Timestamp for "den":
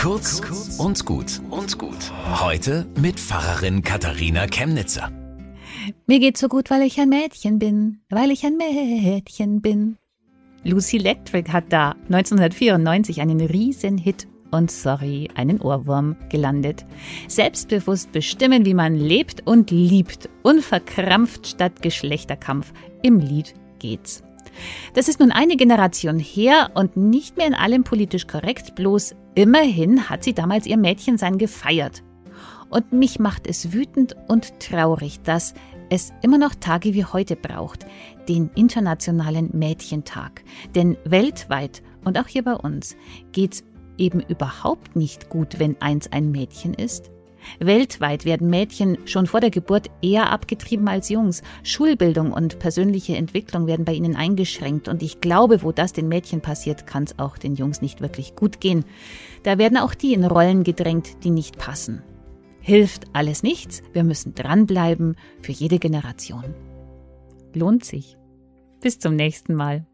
38.28-38.50, 55.92-56.08, 57.38-57.54